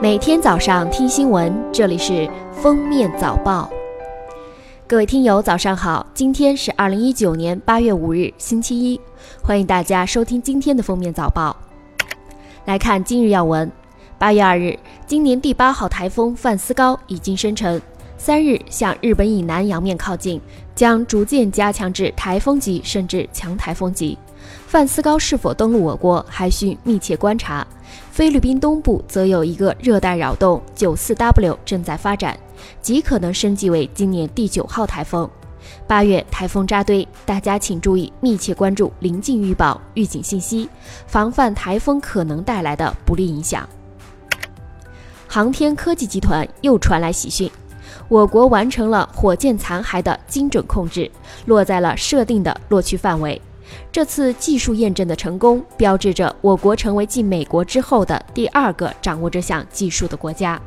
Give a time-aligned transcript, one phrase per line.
[0.00, 3.70] 每天早上听新闻，这里是封面早报。
[4.86, 6.04] 各位听友，早上好！
[6.14, 9.00] 今天是二零一九年八月五日，星期一，
[9.42, 11.54] 欢迎大家收听今天的封面早报。
[12.64, 13.70] 来看今日要闻：
[14.18, 17.80] 八月二日，今年第八号台风范斯高已经生成，
[18.16, 20.40] 三日向日本以南洋面靠近，
[20.74, 24.18] 将逐渐加强至台风级甚至强台风级。
[24.66, 27.66] 范斯高是否登陆我国，还需密切观察。
[28.10, 32.38] 菲律宾东部则有一个热带扰动九四 W 正在发展，
[32.82, 35.28] 极可能升级为今年第九号台风。
[35.86, 40.68] 八月台风扎堆，大家请注意密切关注临近预报预警信息，
[41.06, 43.68] 防范台风可能带来的不利影响。
[45.28, 47.50] 航天科技集团又传来喜讯，
[48.08, 51.10] 我国完成了火箭残骸的精准控制，
[51.46, 53.40] 落在了设定的落区范围。
[53.92, 60.60] 这次技术验证的成功，标志着我国成为继美国之后的第二个掌握这项技术的国家。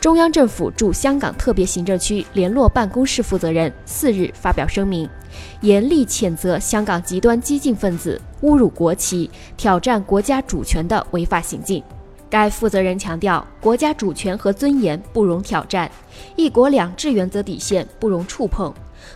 [0.00, 5.08] 中央政府驻香港特别行政区联络办公室负责人四日发表声明，
[5.60, 11.80] 严厉谴责香港极端激进分子侮辱国旗、挑战国家主权的违法行径。
[12.32, 15.90] 该负责人强调，国家主权和尊严不容挑战，
[16.34, 18.72] 一国两制原则底线不容触碰。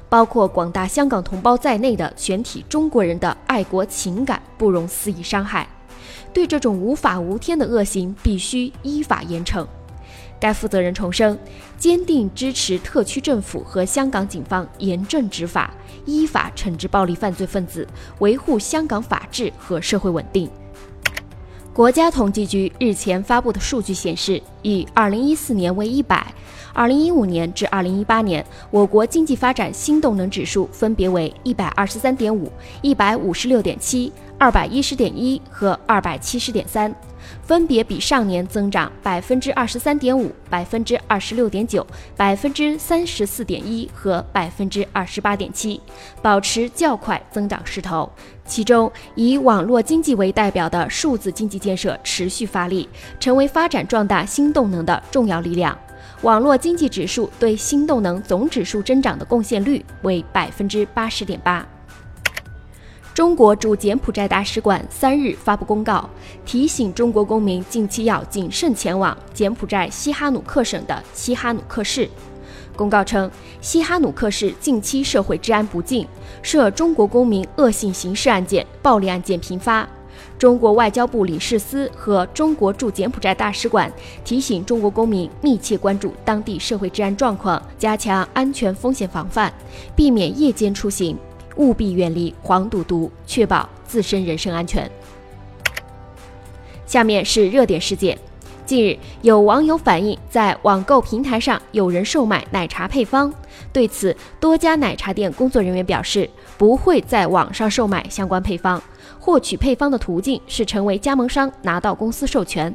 [0.07, 5.67] 包括广大香港同胞在内的全体中国人的爱国情感不容肆意伤害，
[6.35, 9.67] 对这种无法无天的恶行必须依法严惩。
[10.39, 11.39] 该负责人重申，
[11.79, 15.73] 坚定支持特区政府和香港警方严正执法，
[16.05, 20.51] 依法惩治暴力犯罪分子，维护香港法治和社会稳定。
[21.77, 26.27] 国家统计局日前发布的数据显示，以2014年为一百。
[26.73, 36.91] 二零一五年至二零一八年，我国经济发展新动能指数分别为一百二十三点五、一百五十六点七、二百一十点一和二百七十点三，
[37.43, 45.81] 分别比上年增长百分之二十三点五、百分之二十六点九、百分之三十四点一和百分之二十八点七，
[46.23, 48.11] 保持较快增长势头。
[48.45, 52.89] 其中，以网络经济为代表的数字经济建设持续发力，
[53.19, 55.77] 成为发展壮大新动能的重要力量。
[56.23, 61.67] 网络经济指数对新动能总指数增长的贡献率为百分之八十点八。
[63.17, 66.07] 中国驻柬埔寨大使馆三日发布公告，
[66.45, 72.07] 提醒中国公民近期要谨慎前往柬埔寨西哈努克省的西哈努克市。
[72.77, 73.31] 公告称，
[73.63, 76.07] 西哈努克市近期社会治安不敬，
[76.43, 79.89] 涉中国公民恶性刑事案件、暴力案件频发。
[80.39, 83.91] 中国外交部领事司和中国驻柬埔寨大使馆
[84.27, 89.51] 提醒中国公民密切关注当地社会治安状况，加强安全风险防范，
[89.95, 91.17] 避免夜间出行，
[91.57, 94.91] 务必远离黄赌毒，确保自身人身安全。
[96.87, 98.17] 下面是热点事件。
[98.65, 103.33] 近日，有网友反映在网购平台上有人售卖奶茶配方，
[103.73, 106.29] 对此，多家奶茶店工作人员表示
[106.59, 108.83] 不会在网上售卖相关配方。
[109.21, 112.75] 获取配方的途径是成为加盟商，拿到公司授权。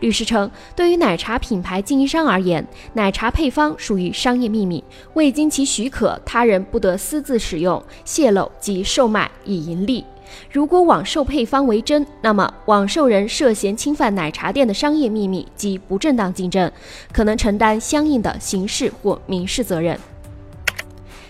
[0.00, 4.82] 律师称，对于奶茶品牌经营商而言，奶茶配方属于商业秘密，
[5.14, 10.04] 未经其许可，他人不得私自使用、泄露及售卖以盈利。
[10.50, 16.72] 如果网售配方为真，那么网售人涉嫌侵犯奶茶店的商业秘密及不正当竞争，
[17.12, 19.98] 可能承担相应的刑事或民事责任。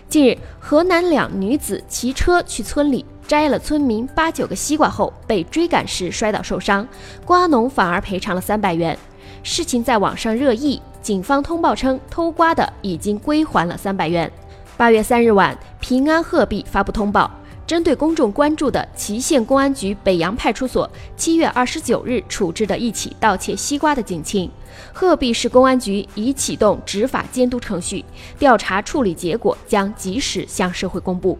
[0.08, 3.04] 近日，河南两女子骑车去村里。
[3.26, 6.86] 摘了村民八九个西瓜后，被追赶时摔倒受伤，
[7.24, 8.96] 瓜农反而赔偿了三百元。
[9.42, 14.30] 事情在网上热议，警方通报称偷瓜的已经归还了三百元。
[14.76, 17.30] 八月三日晚，平安鹤壁发布通报，
[17.66, 24.50] 针对公众关注的祁县公安局北阳派出所七月二十九日处置的一起盗窃西瓜的警情，
[24.92, 28.04] 鹤壁市公安局已启动执法监督程序，
[28.38, 31.38] 调查处理结果将及时向社会公布。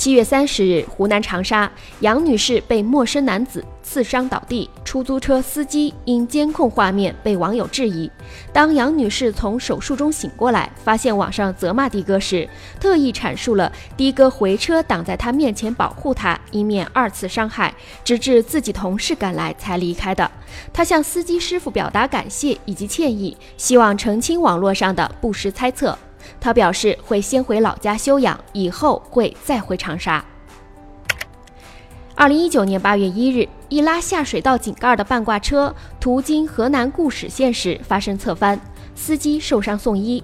[0.00, 8.10] 七月三十日，湖南长沙杨女士被陌生男子刺伤倒地，出租车司机因监控画面被网友质疑。
[8.50, 12.48] 当杨女士从手术中醒过来，发现网上责骂的哥时，
[12.80, 20.30] 特意阐述了的哥回车挡在他面前保护他，以免二次伤害，直至自己同事赶来才离开的。
[20.72, 25.98] 他向司机师傅表达感谢以及歉意，希望澄清网络上的不实猜测。
[26.38, 30.24] 他表示会先回老家休养，以后会再回长沙。
[32.14, 38.60] 二零一九年八月一日，一拉下水道井盖的半挂车途经河南固始县时发生侧翻，
[38.94, 40.22] 司机受伤送医。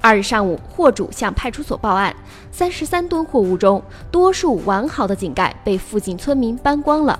[0.00, 2.14] 二日上午，货主向派出所报案，
[2.50, 7.18] 三十三吨货物中，多数完好的井盖被附近村民搬光了。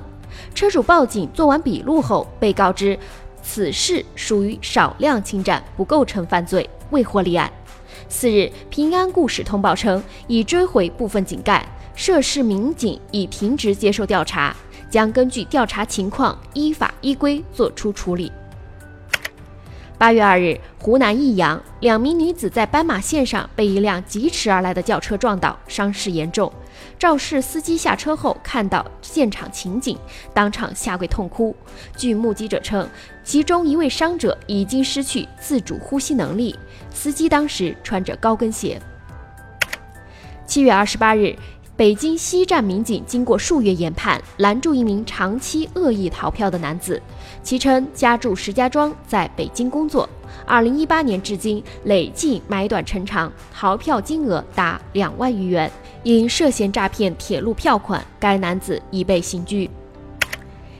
[0.54, 2.98] 车主报警做完笔录后，被告知
[3.42, 7.50] 此事属于少量侵占，不构成犯罪，未获立案。
[8.14, 11.66] 四日，平安故事通报称已追回部分井盖，
[11.96, 14.54] 涉事民警已停职接受调查，
[14.88, 18.30] 将根据调查情况依法依规作出处理。
[20.04, 26.52] 八月二日，湖南益阳两名女子在斑马线上被一辆疾驰而来的轿车撞倒，伤势严重。
[26.98, 29.96] 肇事司机下车后看到现场情景，
[30.34, 31.56] 当场下跪痛哭。
[31.96, 32.86] 据目击者称，
[33.22, 36.54] 其中一位伤者已经失去自主呼吸能力，
[36.90, 38.78] 司机当时穿着高跟鞋。
[40.44, 41.34] 七月二十八日。
[41.76, 47.02] 北京西站民警经过数月研判，拦住一名长期恶意逃票的男子。
[47.42, 50.08] 其称家住石家庄，在北京工作。
[50.46, 55.68] 二零一八年至今，累计买短乘长，逃票金额达两万余元。
[56.04, 59.68] 因涉嫌诈骗铁路票款，该男子已被刑拘。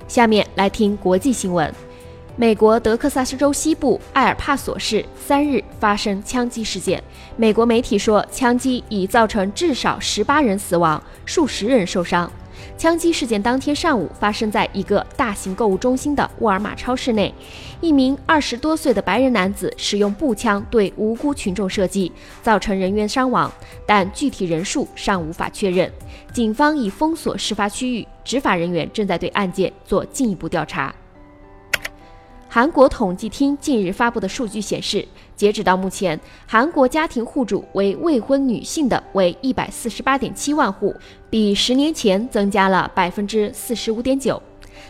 [0.07, 1.75] 下面来听国际新闻。
[2.37, 7.01] 美国德克萨斯州西部埃尔帕索市三日发生枪击事件。
[7.37, 12.31] 美国媒体说，枪击已造成至少十八人死亡，数十人受伤。
[12.77, 17.33] 枪击事件当天上午发生在一个大型购物中心的沃尔玛超市内，
[17.81, 22.11] 一名二十多岁的白人男子使用步枪对无辜群众射击，
[22.43, 23.53] 造成人员伤亡，
[23.87, 25.89] 但具体人数尚无法确认。
[26.33, 30.93] 警方已封锁事发区域，执法人员正在对案件做进一步调查。
[32.55, 35.05] 韩国统计厅近日发布的数据显示，
[35.35, 40.95] 截止到目前，韩国家庭户主为未婚女性的为一百四十八点七万户，
[41.29, 44.41] 比十年前增加了百分之四十五点九。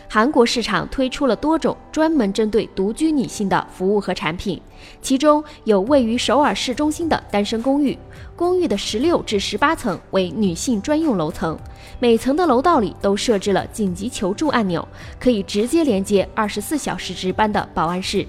[0.07, 4.61] 韩国市场推出了多种专门针对独居女性的服务和产品，
[5.01, 7.97] 其中有位于首尔市中心的单身公寓，
[8.35, 11.57] 公寓的十六至十八层为女性专用楼层，
[11.99, 14.87] 每层的楼道里都设置了紧急求助按钮，
[15.19, 18.25] 可以直接连接二十四小时值班的保安室。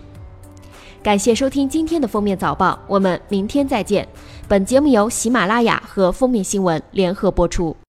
[1.02, 4.08] 感谢收听今天的封面早报，我们明天再见。
[4.48, 7.76] 本节目由喜马拉雅和封面新闻联合播出。